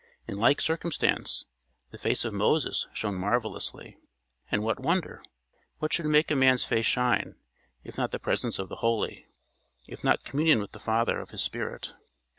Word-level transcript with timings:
In 0.27 0.39
like 0.39 0.61
circumstance, 0.61 1.45
the 1.91 1.99
face 1.99 2.25
of 2.25 2.33
Moses 2.33 2.87
shone 2.91 3.13
marvellously. 3.13 3.97
And 4.49 4.63
what 4.63 4.79
wonder? 4.79 5.21
What 5.77 5.93
should 5.93 6.07
make 6.07 6.31
a 6.31 6.35
man's 6.35 6.65
face 6.65 6.87
shine, 6.87 7.35
if 7.83 7.97
not 7.99 8.09
the 8.09 8.17
presence 8.17 8.57
of 8.57 8.67
the 8.67 8.77
Holy? 8.77 9.27
if 9.87 10.03
not 10.03 10.23
communion 10.23 10.59
with 10.59 10.71
the 10.71 10.79
Father 10.79 11.19
of 11.19 11.29
his 11.29 11.43
spirit? 11.43 11.93